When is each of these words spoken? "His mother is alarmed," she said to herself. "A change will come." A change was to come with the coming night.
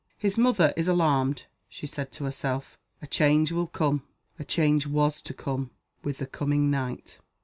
"His 0.17 0.35
mother 0.35 0.73
is 0.75 0.87
alarmed," 0.87 1.43
she 1.69 1.85
said 1.85 2.11
to 2.13 2.23
herself. 2.23 2.75
"A 3.03 3.05
change 3.05 3.51
will 3.51 3.67
come." 3.67 4.01
A 4.39 4.43
change 4.43 4.87
was 4.87 5.21
to 5.21 5.31
come 5.35 5.69
with 6.03 6.17
the 6.17 6.25
coming 6.25 6.71
night. 6.71 7.19